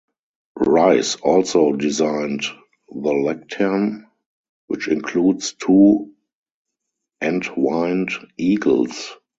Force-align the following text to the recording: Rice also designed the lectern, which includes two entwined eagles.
Rice 0.57 1.15
also 1.17 1.73
designed 1.73 2.41
the 2.89 3.13
lectern, 3.13 4.07
which 4.65 4.87
includes 4.87 5.53
two 5.53 6.11
entwined 7.21 8.09
eagles. 8.35 9.15